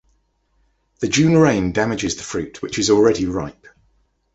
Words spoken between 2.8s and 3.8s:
already ripe.